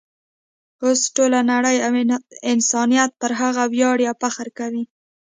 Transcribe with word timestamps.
اوس 0.83 0.99
ټوله 1.15 1.39
نړۍ 1.51 1.77
او 1.85 1.91
انسانیت 2.53 3.11
پر 3.21 3.31
هغه 3.41 3.63
ویاړي 3.73 4.05
او 4.11 4.15
فخر 4.23 4.47
کوي. 4.59 4.83